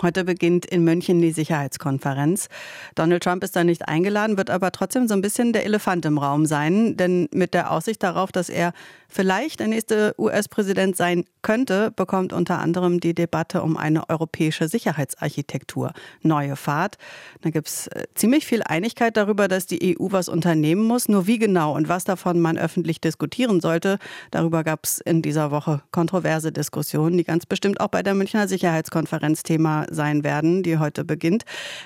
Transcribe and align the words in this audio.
Heute 0.00 0.24
beginnt 0.24 0.64
in 0.64 0.84
München 0.84 1.20
die 1.20 1.32
Sicherheitskonferenz. 1.32 2.48
Donald 2.94 3.24
Trump 3.24 3.42
ist 3.42 3.56
da 3.56 3.64
nicht 3.64 3.88
eingeladen, 3.88 4.36
wird 4.36 4.48
aber 4.48 4.70
trotzdem 4.70 5.08
so 5.08 5.14
ein 5.14 5.22
bisschen 5.22 5.52
der 5.52 5.64
Elefant 5.64 6.04
im 6.04 6.18
Raum 6.18 6.46
sein, 6.46 6.96
denn 6.96 7.28
mit 7.32 7.52
der 7.52 7.72
Aussicht 7.72 8.02
darauf, 8.04 8.30
dass 8.30 8.48
er 8.48 8.72
vielleicht 9.08 9.60
der 9.60 9.68
nächste 9.68 10.14
US-Präsident 10.18 10.96
sein 10.96 11.24
könnte, 11.42 11.90
bekommt 11.90 12.32
unter 12.32 12.58
anderem 12.58 13.00
die 13.00 13.14
Debatte 13.14 13.62
um 13.62 13.76
eine 13.76 14.08
europäische 14.10 14.68
Sicherheitsarchitektur 14.68 15.92
neue 16.22 16.56
Fahrt. 16.56 16.96
Da 17.40 17.50
gibt 17.50 17.68
es 17.68 17.86
äh, 17.88 18.04
ziemlich 18.14 18.46
viel 18.46 18.62
Einigkeit 18.62 19.16
darüber, 19.16 19.48
dass 19.48 19.66
die 19.66 19.96
EU 19.98 20.08
was 20.10 20.28
unternehmen 20.28 20.82
muss. 20.82 21.08
Nur 21.08 21.26
wie 21.26 21.38
genau 21.38 21.74
und 21.74 21.88
was 21.88 22.04
davon 22.04 22.40
man 22.40 22.58
öffentlich 22.58 23.00
diskutieren 23.00 23.60
sollte, 23.60 23.98
darüber 24.30 24.64
gab 24.64 24.84
es 24.84 24.98
in 24.98 25.22
dieser 25.22 25.50
Woche 25.50 25.82
kontroverse 25.90 26.52
Diskussionen, 26.52 27.16
die 27.16 27.24
ganz 27.24 27.46
bestimmt 27.46 27.80
auch 27.80 27.88
bei 27.88 28.02
der 28.02 28.14
Münchner 28.14 28.48
Sicherheitskonferenz 28.48 29.42
Thema 29.42 29.86
sein 29.90 30.24
werden, 30.24 30.62
die 30.62 30.78
heute 30.78 31.04
beginnt. 31.04 31.44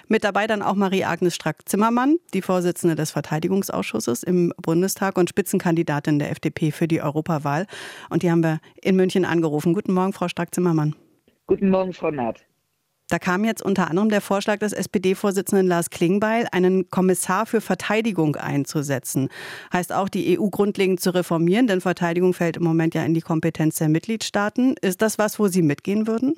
Mit 0.09 0.25
dabei 0.25 0.47
dann 0.47 0.63
auch 0.63 0.75
Marie-Agnes 0.75 1.35
Strack-Zimmermann, 1.35 2.17
die 2.35 2.43
Vorsitzende 2.43 2.97
des 2.97 3.11
Verteidigungsausschusses 3.13 4.23
im 4.23 4.53
Bundestag 4.61 5.19
und 5.19 5.29
Spitzenkandidatin 5.29 6.19
der 6.19 6.31
FDP 6.31 6.73
für 6.73 6.89
die 6.89 7.03
Europawahl. 7.13 7.67
Und 8.11 8.23
die 8.23 8.31
haben 8.31 8.43
wir 8.43 8.61
in 8.81 8.97
München 8.97 9.25
angerufen. 9.25 9.75
Guten 9.75 9.93
Morgen, 9.93 10.13
Frau 10.13 10.29
Strack-Zimmermann. 10.29 10.95
Guten 11.47 11.71
Morgen, 11.71 11.93
Frau 11.93 12.11
Naht. 12.11 12.45
Da 13.09 13.19
kam 13.19 13.45
jetzt 13.45 13.63
unter 13.63 13.91
anderem 13.91 14.09
der 14.09 14.23
Vorschlag 14.23 14.59
des 14.59 14.73
SPD-Vorsitzenden 14.73 15.67
Lars 15.67 15.91
Klingbeil, 15.91 16.47
einen 16.51 16.89
Kommissar 16.89 17.45
für 17.45 17.61
Verteidigung 17.61 18.37
einzusetzen. 18.37 19.29
Heißt 19.71 19.93
auch, 19.93 20.09
die 20.09 20.39
EU 20.39 20.49
grundlegend 20.49 21.01
zu 21.01 21.15
reformieren, 21.15 21.67
denn 21.67 21.83
Verteidigung 21.83 22.33
fällt 22.33 22.57
im 22.57 22.65
Moment 22.65 22.95
ja 22.95 23.05
in 23.05 23.13
die 23.13 23.21
Kompetenz 23.21 23.77
der 23.77 23.91
Mitgliedstaaten. 23.91 24.77
Ist 24.81 25.03
das 25.03 25.19
was, 25.19 25.39
wo 25.39 25.49
Sie 25.49 25.61
mitgehen 25.61 26.07
würden? 26.07 26.37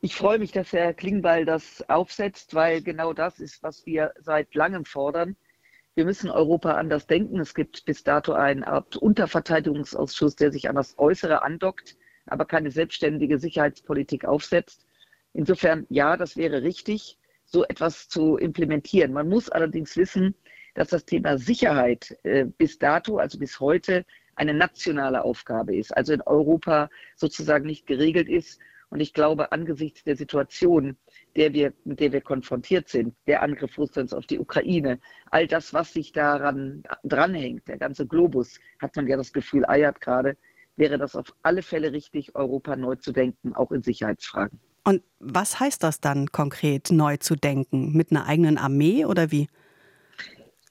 Ich 0.00 0.14
freue 0.14 0.38
mich, 0.38 0.52
dass 0.52 0.72
Herr 0.72 0.94
Klingbeil 0.94 1.44
das 1.44 1.84
aufsetzt, 1.88 2.54
weil 2.54 2.80
genau 2.80 3.12
das 3.12 3.38
ist, 3.38 3.62
was 3.62 3.84
wir 3.84 4.12
seit 4.20 4.54
langem 4.54 4.86
fordern. 4.86 5.36
Wir 5.96 6.04
müssen 6.04 6.28
Europa 6.30 6.72
anders 6.72 7.06
denken. 7.06 7.38
Es 7.38 7.54
gibt 7.54 7.84
bis 7.84 8.02
dato 8.02 8.32
eine 8.32 8.66
Art 8.66 8.96
Unterverteidigungsausschuss, 8.96 10.34
der 10.34 10.50
sich 10.50 10.68
an 10.68 10.74
das 10.74 10.98
Äußere 10.98 11.42
andockt, 11.42 11.96
aber 12.26 12.44
keine 12.46 12.70
selbstständige 12.72 13.38
Sicherheitspolitik 13.38 14.24
aufsetzt. 14.24 14.86
Insofern, 15.32 15.86
ja, 15.90 16.16
das 16.16 16.36
wäre 16.36 16.62
richtig, 16.62 17.18
so 17.44 17.64
etwas 17.64 18.08
zu 18.08 18.36
implementieren. 18.36 19.12
Man 19.12 19.28
muss 19.28 19.48
allerdings 19.48 19.96
wissen, 19.96 20.34
dass 20.74 20.88
das 20.88 21.04
Thema 21.04 21.38
Sicherheit 21.38 22.16
äh, 22.24 22.44
bis 22.44 22.78
dato, 22.78 23.18
also 23.18 23.38
bis 23.38 23.60
heute, 23.60 24.04
eine 24.34 24.54
nationale 24.54 25.22
Aufgabe 25.22 25.76
ist, 25.76 25.96
also 25.96 26.12
in 26.12 26.22
Europa 26.22 26.90
sozusagen 27.14 27.66
nicht 27.66 27.86
geregelt 27.86 28.28
ist 28.28 28.60
und 28.90 28.98
ich 29.00 29.12
glaube, 29.12 29.52
angesichts 29.52 30.02
der 30.02 30.16
Situation, 30.16 30.96
der 31.36 31.52
wir, 31.52 31.72
mit 31.84 32.00
der 32.00 32.12
wir 32.12 32.20
konfrontiert 32.20 32.88
sind, 32.88 33.14
der 33.26 33.42
Angriff 33.42 33.76
Russlands 33.76 34.12
auf 34.12 34.26
die 34.26 34.38
Ukraine, 34.38 35.00
all 35.30 35.46
das, 35.46 35.74
was 35.74 35.92
sich 35.92 36.12
daran 36.12 36.82
dranhängt, 37.02 37.66
der 37.68 37.78
ganze 37.78 38.06
Globus, 38.06 38.60
hat 38.80 38.94
man 38.96 39.06
ja 39.08 39.16
das 39.16 39.32
Gefühl, 39.32 39.64
eiert 39.66 40.00
gerade, 40.00 40.36
wäre 40.76 40.98
das 40.98 41.16
auf 41.16 41.34
alle 41.42 41.62
Fälle 41.62 41.92
richtig, 41.92 42.34
Europa 42.34 42.76
neu 42.76 42.96
zu 42.96 43.12
denken, 43.12 43.54
auch 43.54 43.72
in 43.72 43.82
Sicherheitsfragen. 43.82 44.60
Und 44.84 45.02
was 45.18 45.58
heißt 45.60 45.82
das 45.82 46.00
dann 46.00 46.30
konkret, 46.30 46.90
neu 46.90 47.16
zu 47.16 47.36
denken? 47.36 47.92
Mit 47.92 48.10
einer 48.10 48.26
eigenen 48.26 48.58
Armee 48.58 49.06
oder 49.06 49.30
wie? 49.30 49.48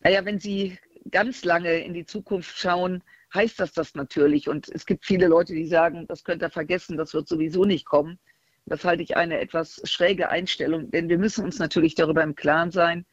Naja, 0.02 0.23
wenn 0.23 0.39
Sie 0.39 0.78
ganz 1.09 1.44
lange 1.44 1.80
in 1.80 1.94
die 1.94 2.06
Zukunft 2.06 2.58
schauen, 2.58 3.03
heißt 3.34 3.59
das 3.59 3.73
das 3.73 3.95
natürlich. 3.95 4.47
Und 4.47 4.69
es 4.69 4.86
gibt 4.86 5.06
viele 5.06 5.28
Leute, 5.28 5.53
die 5.53 5.66
sagen, 5.66 6.06
das 6.08 6.23
könnt 6.23 6.44
ihr 6.44 6.50
vergessen, 6.50 6.97
das 6.97 7.14
wird 7.14 7.28
sowieso 7.28 7.66
nicht 7.66 7.86
kommen. 7.86 8.19
Das 8.66 8.86
halte 8.86 9.03
ich 9.03 9.17
eine 9.17 9.39
etwas 9.39 9.81
schräge 9.83 10.30
Einstellung, 10.30 10.89
denn 10.92 11.09
wir 11.09 11.17
müssen 11.17 11.44
uns 11.44 11.59
natürlich 11.59 11.95
darüber 11.95 12.23
im 12.23 12.36
Klaren 12.36 12.72
sein. 12.72 13.06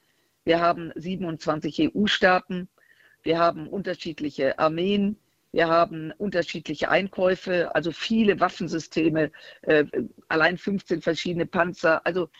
Wir 0.44 0.60
haben 0.60 0.92
27 0.94 1.92
EU-Staaten, 1.94 2.68
wir 3.22 3.38
haben 3.38 3.66
unterschiedliche 3.68 4.58
Armeen, 4.58 5.18
wir 5.52 5.68
haben 5.68 6.12
unterschiedliche 6.12 6.90
Einkäufe, 6.90 7.74
also 7.74 7.90
viele 7.90 8.38
Waffensysteme, 8.38 9.32
äh, 9.62 9.84
allein 10.28 10.56
15 10.56 11.02
verschiedene 11.02 11.46
Panzer, 11.46 12.06
also 12.06 12.30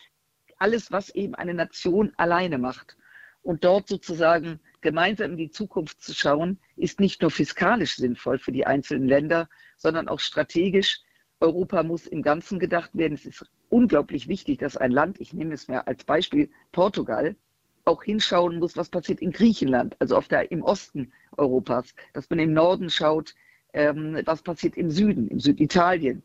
alles, 0.57 0.91
was 0.91 1.09
eben 1.09 1.35
eine 1.35 1.53
Nation 1.53 2.13
alleine 2.17 2.57
macht. 2.57 2.95
Und 3.43 3.63
dort 3.63 3.87
sozusagen 3.87 4.59
gemeinsam 4.81 5.31
in 5.31 5.37
die 5.37 5.51
Zukunft 5.51 6.01
zu 6.01 6.13
schauen, 6.13 6.59
ist 6.77 6.99
nicht 6.99 7.21
nur 7.21 7.31
fiskalisch 7.31 7.95
sinnvoll 7.95 8.39
für 8.39 8.51
die 8.51 8.65
einzelnen 8.65 9.07
Länder, 9.07 9.49
sondern 9.77 10.07
auch 10.07 10.19
strategisch. 10.19 11.01
Europa 11.41 11.83
muss 11.83 12.07
im 12.07 12.21
Ganzen 12.21 12.59
gedacht 12.59 12.91
werden. 12.93 13.13
Es 13.13 13.25
ist 13.25 13.45
unglaublich 13.69 14.27
wichtig, 14.27 14.59
dass 14.59 14.77
ein 14.77 14.91
Land, 14.91 15.19
ich 15.19 15.33
nehme 15.33 15.53
es 15.53 15.67
mir 15.67 15.87
als 15.87 16.03
Beispiel 16.03 16.49
Portugal, 16.71 17.35
auch 17.85 18.03
hinschauen 18.03 18.59
muss, 18.59 18.77
was 18.77 18.89
passiert 18.89 19.21
in 19.21 19.31
Griechenland, 19.31 19.95
also 19.99 20.15
auf 20.15 20.27
der, 20.27 20.51
im 20.51 20.61
Osten 20.61 21.11
Europas, 21.37 21.95
dass 22.13 22.29
man 22.29 22.39
im 22.39 22.53
Norden 22.53 22.89
schaut, 22.89 23.35
ähm, 23.73 24.21
was 24.25 24.43
passiert 24.43 24.77
im 24.77 24.91
Süden, 24.91 25.27
im 25.27 25.39
Süditalien, 25.39 26.21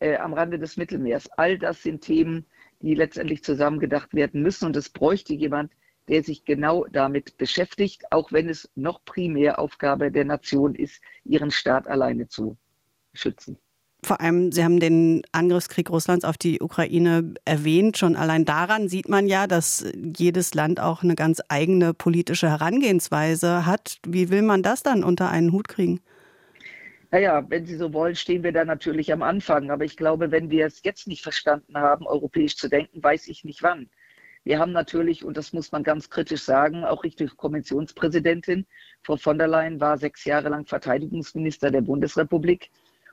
äh, 0.00 0.16
am 0.16 0.34
Rande 0.34 0.58
des 0.58 0.76
Mittelmeers. 0.76 1.30
All 1.38 1.58
das 1.58 1.82
sind 1.82 2.02
Themen, 2.02 2.44
die 2.82 2.94
letztendlich 2.94 3.42
zusammengedacht 3.42 4.14
werden 4.14 4.42
müssen 4.42 4.66
und 4.66 4.76
es 4.76 4.90
bräuchte 4.90 5.34
jemand, 5.34 5.72
der 6.08 6.22
sich 6.22 6.44
genau 6.44 6.86
damit 6.86 7.36
beschäftigt, 7.36 8.12
auch 8.12 8.32
wenn 8.32 8.48
es 8.48 8.70
noch 8.74 9.04
primär 9.04 9.58
Aufgabe 9.58 10.10
der 10.10 10.24
Nation 10.24 10.74
ist, 10.74 11.02
ihren 11.24 11.50
Staat 11.50 11.86
alleine 11.86 12.28
zu 12.28 12.56
schützen. 13.12 13.58
Vor 14.04 14.20
allem, 14.20 14.52
Sie 14.52 14.62
haben 14.62 14.78
den 14.78 15.22
Angriffskrieg 15.32 15.90
Russlands 15.90 16.24
auf 16.24 16.38
die 16.38 16.60
Ukraine 16.60 17.34
erwähnt. 17.44 17.98
Schon 17.98 18.14
allein 18.14 18.44
daran 18.44 18.88
sieht 18.88 19.08
man 19.08 19.26
ja, 19.26 19.48
dass 19.48 19.84
jedes 20.16 20.54
Land 20.54 20.78
auch 20.78 21.02
eine 21.02 21.16
ganz 21.16 21.42
eigene 21.48 21.94
politische 21.94 22.48
Herangehensweise 22.48 23.66
hat. 23.66 23.98
Wie 24.06 24.30
will 24.30 24.42
man 24.42 24.62
das 24.62 24.84
dann 24.84 25.02
unter 25.02 25.30
einen 25.30 25.52
Hut 25.52 25.66
kriegen? 25.66 26.00
Naja, 27.10 27.44
wenn 27.48 27.66
Sie 27.66 27.74
so 27.74 27.92
wollen, 27.92 28.14
stehen 28.14 28.44
wir 28.44 28.52
da 28.52 28.64
natürlich 28.64 29.12
am 29.12 29.22
Anfang. 29.22 29.70
Aber 29.70 29.84
ich 29.84 29.96
glaube, 29.96 30.30
wenn 30.30 30.50
wir 30.50 30.66
es 30.66 30.82
jetzt 30.84 31.08
nicht 31.08 31.22
verstanden 31.22 31.76
haben, 31.76 32.06
europäisch 32.06 32.56
zu 32.56 32.68
denken, 32.68 33.02
weiß 33.02 33.26
ich 33.28 33.44
nicht 33.44 33.62
wann. 33.64 33.88
Wir 34.44 34.60
haben 34.60 34.72
natürlich, 34.72 35.24
und 35.24 35.36
das 35.36 35.52
muss 35.52 35.72
man 35.72 35.82
ganz 35.82 36.08
kritisch 36.08 36.42
sagen, 36.42 36.84
auch 36.84 37.02
Richtung 37.02 37.28
Kommissionspräsidentin, 37.36 38.66
Frau 39.02 39.16
von 39.16 39.38
der 39.38 39.48
Leyen 39.48 39.80
war 39.80 39.98
sechs 39.98 40.24
Jahre 40.24 40.50
lang 40.50 40.66
Verteidigungsminister 40.66 41.70
der 41.70 41.80
Bundesrepublik. 41.80 42.70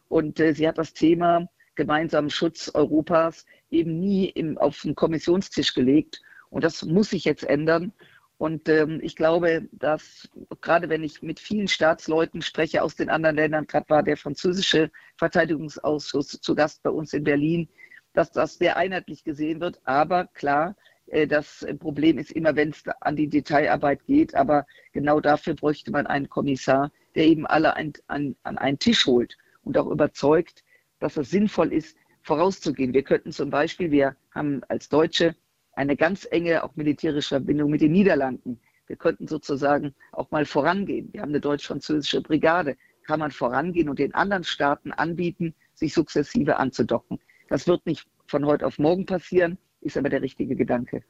Und 0.08 0.40
äh, 0.40 0.54
sie 0.54 0.68
hat 0.68 0.78
das 0.78 0.94
Thema 0.94 1.48
gemeinsamen 1.76 2.30
Schutz 2.30 2.72
Europas 2.74 3.46
eben 3.70 4.00
nie 4.00 4.30
im, 4.30 4.58
auf 4.58 4.82
den 4.82 4.96
Kommissionstisch 4.96 5.74
gelegt. 5.74 6.22
Und 6.50 6.64
das 6.64 6.84
muss 6.86 7.10
sich 7.10 7.26
jetzt 7.26 7.44
ändern. 7.44 7.92
Und 8.38 8.68
ähm, 8.70 9.00
ich 9.02 9.16
glaube, 9.16 9.68
dass 9.72 10.30
gerade 10.62 10.90
wenn 10.90 11.04
ich 11.04 11.22
mit 11.22 11.40
vielen 11.40 11.68
Staatsleuten 11.68 12.42
spreche 12.42 12.84
aus 12.84 12.96
den 12.96 13.10
anderen 13.10 13.38
Ländern, 13.38 13.68
gerade 13.68 13.90
war 13.90 14.04
der 14.04 14.18
französische 14.18 14.92
Verteidigungsausschuss 15.18 16.40
zu 16.42 16.56
Gast 16.56 16.84
bei 16.84 16.90
uns 16.90 17.14
in 17.14 17.24
Berlin, 17.24 17.70
dass 18.14 18.32
das 18.32 18.58
sehr 18.58 18.78
einheitlich 18.78 19.24
gesehen 19.24 19.62
wird. 19.62 19.80
Aber 19.86 20.28
klar, 20.34 20.76
äh, 21.08 21.28
das 21.28 21.66
Problem 21.80 22.18
ist 22.18 22.32
immer, 22.32 22.56
wenn 22.56 22.70
es 22.70 22.84
an 23.02 23.16
die 23.16 23.30
Detailarbeit 23.30 24.06
geht. 24.06 24.36
Aber 24.36 24.66
genau 24.92 25.22
dafür 25.22 25.56
bräuchte 25.56 25.92
man 25.92 26.06
einen 26.06 26.30
Kommissar, 26.30 26.92
der 27.16 27.26
eben 27.26 27.48
alle 27.48 27.76
an, 27.76 27.94
an, 28.08 28.36
an 28.44 28.58
einen 28.58 28.80
Tisch 28.80 29.06
holt 29.06 29.38
und 29.66 29.78
auch 29.78 29.88
überzeugt, 29.88 30.64
dass 31.00 31.18
es 31.18 31.30
sinnvoll 31.30 31.74
ist, 31.74 31.98
vorauszugehen. 32.22 32.94
Wir 32.94 33.03
könnten 33.03 33.31
zum 33.31 33.50
Beispiel, 33.50 33.92
wir 33.92 34.16
haben 34.31 34.62
als 34.70 34.90
Deutsche 34.90 35.36
eine 35.74 35.96
ganz 35.98 36.28
enge, 36.31 36.64
auch 36.64 36.76
militärische 36.76 37.36
Verbindung 37.36 37.70
mit 37.70 37.81
den 37.81 37.92
Niederlanden. 37.92 38.59
Wir 38.88 38.96
könnten 38.96 39.28
sozusagen 39.28 39.94
auch 40.12 40.31
mal 40.31 40.46
vorangehen. 40.46 41.09
Wir 41.12 41.22
haben 41.22 41.30
eine 41.30 41.42
deutsch-französische 41.42 42.22
Brigade. 42.22 42.78
Kann 43.06 43.20
man 43.20 43.31
vorangehen 43.31 43.90
und 43.90 44.00
den 44.00 44.14
anderen 44.16 44.44
Staaten 44.44 44.92
anbieten, 44.92 45.53
sich 45.74 45.94
sukzessive 45.94 46.58
anzudocken. 46.58 47.20
Das 47.50 47.68
wird 47.68 47.86
nicht 47.86 48.08
von 48.26 48.46
heute 48.46 48.66
auf 48.66 48.80
morgen 48.80 49.06
passieren, 49.06 49.58
ist 49.82 49.97
aber 49.97 50.09
der 50.09 50.22
richtige 50.22 50.56
Gedanke. 50.56 51.03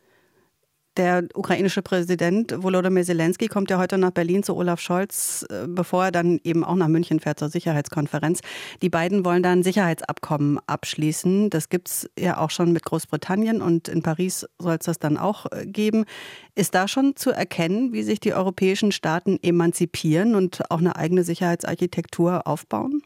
Der 0.97 1.27
ukrainische 1.33 1.81
Präsident 1.81 2.53
Volodymyr 2.63 3.03
Zelensky 3.03 3.47
kommt 3.47 3.69
ja 3.69 3.77
heute 3.77 3.97
nach 3.97 4.12
Berlin 4.12 4.44
zu 4.44 4.56
Olaf 4.56 4.80
Scholz, 4.80 5.45
äh, 5.50 5.68
bevor 5.68 6.06
er 6.06 6.12
dann 6.12 6.39
eben 6.45 6.63
auch 6.63 6.75
nach 6.75 6.88
München 6.88 7.19
fährt 7.19 7.38
zur 7.38 7.50
Sicherheitskonferenz. 7.50 8.39
Die 8.81 8.89
beiden 8.89 9.25
wollen 9.25 9.44
dann 9.44 9.62
Sicherheitsabkommen 9.62 10.57
abschließen. 10.68 11.50
Das 11.50 11.68
gibt 11.68 11.89
es 11.89 12.09
ja 12.18 12.38
auch 12.38 12.50
schon 12.50 12.71
mit 12.71 12.86
Großbritannien 12.86 13.62
und 13.62 13.89
in 13.89 14.03
Paris 14.03 14.47
soll 14.57 14.77
es 14.80 14.86
das 14.86 14.97
dann 14.97 15.18
auch 15.18 15.47
äh, 15.51 15.65
geben. 15.65 16.06
Ist 16.56 16.74
da 16.75 16.88
schon 16.88 17.18
zu 17.18 17.31
erkennen, 17.31 17.92
wie 17.92 18.03
sich 18.03 18.21
die 18.21 18.33
europäischen 18.33 18.94
Staaten 18.94 19.38
emanzipieren 19.42 20.33
und 20.33 20.71
auch 20.71 20.80
eine 20.80 20.95
eigene 20.95 21.25
Sicherheitsarchitektur 21.25 22.47
aufbauen? 22.47 23.01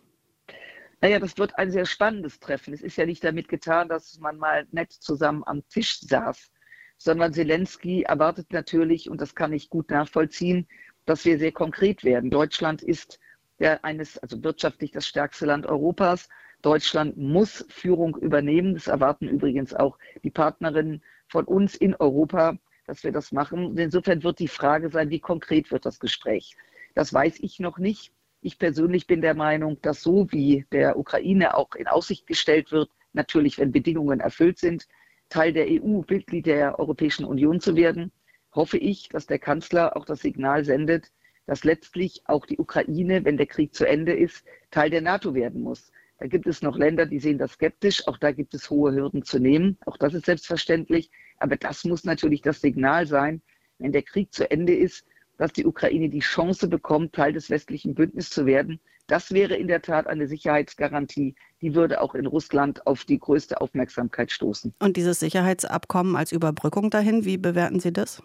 Naja, 1.01 1.17
das 1.17 1.39
wird 1.39 1.57
ein 1.57 1.71
sehr 1.71 1.87
spannendes 1.87 2.39
Treffen. 2.39 2.71
Es 2.71 2.81
ist 2.81 2.97
ja 2.97 3.07
nicht 3.07 3.23
damit 3.23 3.47
getan, 3.47 3.89
dass 3.89 4.19
man 4.19 4.37
mal 4.37 4.67
nett 4.71 4.91
zusammen 4.91 5.43
am 5.45 5.67
Tisch 5.69 6.01
saß, 6.01 6.51
sondern 6.99 7.33
Zelensky 7.33 8.03
erwartet 8.03 8.51
natürlich, 8.51 9.09
und 9.09 9.21
das 9.21 9.33
kann 9.33 9.53
ich 9.53 9.69
gut 9.69 9.89
nachvollziehen, 9.89 10.67
dass 11.05 11.25
wir 11.25 11.39
sehr 11.39 11.53
konkret 11.53 12.03
werden. 12.03 12.29
Deutschland 12.29 12.83
ist 12.83 13.19
ja 13.57 13.79
eines, 13.81 14.17
also 14.19 14.43
wirtschaftlich 14.43 14.91
das 14.91 15.07
stärkste 15.07 15.45
Land 15.45 15.65
Europas. 15.65 16.29
Deutschland 16.61 17.17
muss 17.17 17.65
Führung 17.69 18.17
übernehmen. 18.17 18.73
Das 18.73 18.87
erwarten 18.87 19.27
übrigens 19.29 19.73
auch 19.73 19.97
die 20.23 20.29
Partnerinnen 20.29 21.01
von 21.27 21.45
uns 21.45 21.73
in 21.75 21.95
Europa, 21.95 22.57
dass 22.85 23.03
wir 23.03 23.13
das 23.13 23.31
machen. 23.31 23.77
Insofern 23.77 24.23
wird 24.23 24.39
die 24.39 24.49
Frage 24.49 24.89
sein, 24.89 25.09
wie 25.09 25.21
konkret 25.21 25.71
wird 25.71 25.85
das 25.85 25.99
Gespräch? 25.99 26.57
Das 26.95 27.13
weiß 27.13 27.39
ich 27.39 27.59
noch 27.59 27.77
nicht. 27.77 28.11
Ich 28.41 28.59
persönlich 28.59 29.07
bin 29.07 29.21
der 29.21 29.35
Meinung, 29.35 29.81
dass 29.81 30.01
so 30.01 30.31
wie 30.31 30.65
der 30.73 30.97
Ukraine 30.97 31.55
auch 31.55 31.75
in 31.75 31.87
Aussicht 31.87 32.27
gestellt 32.27 32.71
wird, 32.73 32.89
natürlich, 33.13 33.57
wenn 33.57 33.71
Bedingungen 33.71 34.19
erfüllt 34.19 34.59
sind, 34.59 34.87
Teil 35.29 35.53
der 35.53 35.67
EU, 35.67 36.01
Mitglied 36.09 36.45
der 36.45 36.79
Europäischen 36.79 37.25
Union 37.25 37.59
zu 37.59 37.75
werden, 37.75 38.11
hoffe 38.53 38.77
ich, 38.77 39.09
dass 39.09 39.27
der 39.27 39.39
Kanzler 39.39 39.95
auch 39.95 40.05
das 40.05 40.21
Signal 40.21 40.65
sendet, 40.65 41.11
dass 41.45 41.63
letztlich 41.63 42.21
auch 42.25 42.45
die 42.45 42.57
Ukraine, 42.57 43.25
wenn 43.25 43.37
der 43.37 43.47
Krieg 43.47 43.73
zu 43.73 43.87
Ende 43.87 44.13
ist, 44.13 44.45
Teil 44.71 44.89
der 44.89 45.01
NATO 45.01 45.33
werden 45.33 45.61
muss. 45.61 45.91
Da 46.19 46.27
gibt 46.27 46.47
es 46.47 46.61
noch 46.61 46.77
Länder, 46.77 47.05
die 47.05 47.19
sehen 47.19 47.37
das 47.37 47.53
skeptisch. 47.53 48.07
Auch 48.07 48.17
da 48.17 48.31
gibt 48.31 48.53
es 48.53 48.69
hohe 48.69 48.93
Hürden 48.93 49.23
zu 49.23 49.39
nehmen. 49.39 49.77
Auch 49.85 49.97
das 49.97 50.13
ist 50.13 50.25
selbstverständlich. 50.25 51.09
Aber 51.37 51.55
das 51.55 51.85
muss 51.85 52.03
natürlich 52.03 52.41
das 52.41 52.59
Signal 52.59 53.07
sein, 53.07 53.41
wenn 53.77 53.93
der 53.93 54.03
Krieg 54.03 54.33
zu 54.33 54.49
Ende 54.51 54.75
ist, 54.75 55.05
dass 55.37 55.53
die 55.53 55.65
Ukraine 55.65 56.09
die 56.09 56.19
Chance 56.19 56.67
bekommt, 56.67 57.13
Teil 57.13 57.31
des 57.31 57.49
westlichen 57.49 57.95
Bündnisses 57.95 58.31
zu 58.31 58.45
werden. 58.45 58.81
Das 59.07 59.31
wäre 59.31 59.55
in 59.55 59.67
der 59.67 59.81
Tat 59.81 60.07
eine 60.07 60.27
Sicherheitsgarantie. 60.27 61.35
Die 61.61 61.75
würde 61.75 62.01
auch 62.01 62.15
in 62.15 62.25
Russland 62.25 62.87
auf 62.87 63.03
die 63.05 63.19
größte 63.19 63.59
Aufmerksamkeit 63.59 64.31
stoßen. 64.31 64.73
Und 64.79 64.97
dieses 64.97 65.19
Sicherheitsabkommen 65.19 66.15
als 66.15 66.31
Überbrückung 66.31 66.89
dahin, 66.89 67.25
wie 67.25 67.37
bewerten 67.37 67.79
Sie 67.79 67.91
das? 67.91 68.23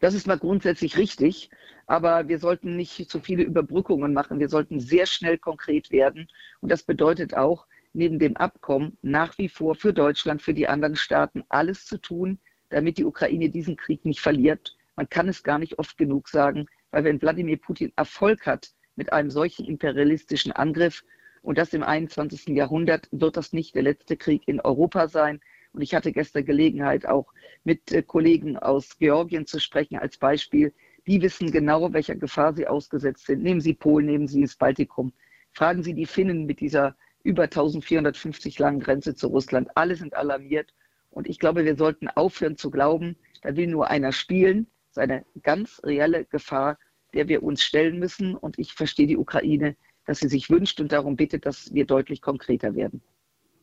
Das 0.00 0.14
ist 0.14 0.26
mal 0.26 0.38
grundsätzlich 0.38 0.96
richtig, 0.96 1.50
aber 1.86 2.28
wir 2.28 2.38
sollten 2.38 2.76
nicht 2.76 3.10
zu 3.10 3.20
viele 3.20 3.42
Überbrückungen 3.42 4.14
machen. 4.14 4.38
Wir 4.38 4.48
sollten 4.48 4.80
sehr 4.80 5.06
schnell 5.06 5.36
konkret 5.36 5.90
werden. 5.90 6.28
Und 6.60 6.70
das 6.70 6.82
bedeutet 6.82 7.34
auch, 7.34 7.66
neben 7.92 8.18
dem 8.18 8.36
Abkommen 8.36 8.96
nach 9.02 9.36
wie 9.36 9.48
vor 9.48 9.74
für 9.74 9.92
Deutschland, 9.92 10.40
für 10.40 10.54
die 10.54 10.68
anderen 10.68 10.96
Staaten 10.96 11.44
alles 11.48 11.84
zu 11.84 11.98
tun, 11.98 12.38
damit 12.70 12.98
die 12.98 13.04
Ukraine 13.04 13.50
diesen 13.50 13.76
Krieg 13.76 14.04
nicht 14.04 14.20
verliert. 14.20 14.76
Man 14.96 15.08
kann 15.08 15.28
es 15.28 15.42
gar 15.42 15.58
nicht 15.58 15.78
oft 15.78 15.98
genug 15.98 16.28
sagen, 16.28 16.66
weil 16.92 17.04
wenn 17.04 17.20
Wladimir 17.20 17.58
Putin 17.58 17.92
Erfolg 17.96 18.46
hat 18.46 18.70
mit 18.96 19.12
einem 19.12 19.30
solchen 19.30 19.66
imperialistischen 19.66 20.52
Angriff 20.52 21.04
und 21.42 21.58
das 21.58 21.72
im 21.72 21.82
21. 21.82 22.48
Jahrhundert, 22.48 23.08
wird 23.12 23.36
das 23.36 23.52
nicht 23.52 23.74
der 23.74 23.82
letzte 23.82 24.16
Krieg 24.16 24.46
in 24.46 24.60
Europa 24.60 25.08
sein. 25.08 25.40
Und 25.72 25.82
ich 25.82 25.94
hatte 25.94 26.12
gestern 26.12 26.44
Gelegenheit, 26.44 27.06
auch 27.06 27.32
mit 27.64 27.92
äh, 27.92 28.02
Kollegen 28.02 28.56
aus 28.56 28.98
Georgien 28.98 29.46
zu 29.46 29.60
sprechen 29.60 29.98
als 29.98 30.18
Beispiel. 30.18 30.74
Die 31.06 31.22
wissen 31.22 31.50
genau, 31.50 31.92
welcher 31.92 32.16
Gefahr 32.16 32.52
sie 32.54 32.66
ausgesetzt 32.66 33.26
sind. 33.26 33.42
Nehmen 33.42 33.60
Sie 33.60 33.74
Polen, 33.74 34.06
nehmen 34.06 34.28
Sie 34.28 34.42
das 34.42 34.56
Baltikum. 34.56 35.12
Fragen 35.52 35.82
Sie 35.82 35.94
die 35.94 36.06
Finnen 36.06 36.44
mit 36.44 36.60
dieser 36.60 36.96
über 37.22 37.44
1450 37.44 38.58
langen 38.58 38.80
Grenze 38.80 39.14
zu 39.14 39.28
Russland. 39.28 39.68
Alle 39.74 39.96
sind 39.96 40.14
alarmiert. 40.14 40.74
Und 41.10 41.28
ich 41.28 41.38
glaube, 41.38 41.64
wir 41.64 41.76
sollten 41.76 42.08
aufhören 42.08 42.56
zu 42.56 42.70
glauben, 42.70 43.16
da 43.42 43.56
will 43.56 43.66
nur 43.66 43.88
einer 43.90 44.12
spielen. 44.12 44.66
Das 44.88 44.96
ist 45.04 45.10
eine 45.10 45.24
ganz 45.42 45.80
reelle 45.84 46.24
Gefahr, 46.24 46.78
der 47.14 47.28
wir 47.28 47.42
uns 47.42 47.62
stellen 47.62 47.98
müssen. 47.98 48.36
Und 48.36 48.58
ich 48.58 48.74
verstehe 48.74 49.06
die 49.06 49.16
Ukraine, 49.16 49.76
dass 50.10 50.18
sie 50.18 50.28
sich 50.28 50.50
wünscht 50.50 50.80
und 50.80 50.90
darum 50.90 51.14
bittet, 51.14 51.46
dass 51.46 51.72
wir 51.72 51.86
deutlich 51.86 52.20
konkreter 52.20 52.74
werden. 52.74 53.00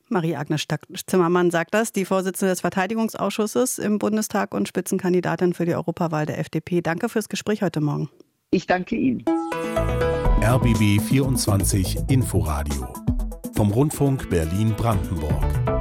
Marie-Agnes 0.08 0.66
Zimmermann 1.06 1.52
sagt 1.52 1.74
das, 1.74 1.92
die 1.92 2.06
Vorsitzende 2.06 2.54
des 2.54 2.62
Verteidigungsausschusses 2.62 3.78
im 3.78 4.00
Bundestag 4.00 4.54
und 4.54 4.66
Spitzenkandidatin 4.70 5.54
für 5.54 5.66
die 5.66 5.76
Europawahl 5.76 6.26
der 6.26 6.40
FDP. 6.40 6.80
Danke 6.80 7.10
fürs 7.10 7.28
Gespräch 7.28 7.62
heute 7.62 7.82
Morgen. 7.82 8.10
Ich 8.50 8.66
danke 8.66 8.96
Ihnen. 8.96 9.26
RBB 10.42 11.02
24 11.02 11.98
Inforadio 12.08 12.94
vom 13.54 13.70
Rundfunk 13.72 14.30
Berlin-Brandenburg. 14.30 15.77